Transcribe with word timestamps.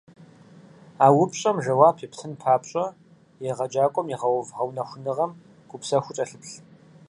А 1.05 1.07
упщӀэм 1.21 1.57
жэуап 1.63 1.97
ептын 2.05 2.33
папщӀэ, 2.41 2.85
егъэджакӀуэм 3.51 4.07
игъэув 4.13 4.47
гъэунэхуныгъэм 4.55 5.31
гупсэхуу 5.69 6.15
кӀэлъыплъ. 6.15 6.55